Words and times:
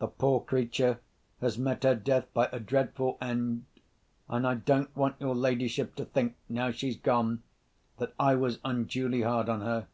The 0.00 0.08
poor 0.08 0.40
creature 0.40 0.98
has 1.40 1.58
met 1.58 1.84
her 1.84 1.94
death 1.94 2.26
by 2.34 2.48
a 2.50 2.58
dreadful 2.58 3.18
end, 3.20 3.66
and 4.28 4.44
I 4.44 4.56
don't 4.56 4.90
want 4.96 5.14
your 5.20 5.36
ladyship 5.36 5.94
to 5.94 6.04
think, 6.04 6.34
now 6.48 6.72
she's 6.72 6.96
gone, 6.96 7.44
that 7.98 8.14
I 8.18 8.34
was 8.34 8.58
unduly 8.64 9.22
hard 9.22 9.48
on 9.48 9.60
her. 9.60 9.86